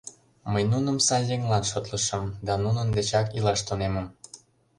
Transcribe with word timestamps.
Мый 0.51 0.63
нуным 0.71 0.97
сай 1.07 1.23
еҥлан 1.35 1.63
шотлышым 1.71 2.23
да 2.45 2.53
нунын 2.63 2.87
дечак 2.95 3.27
илаш 3.37 3.59
тунемым. 3.67 4.07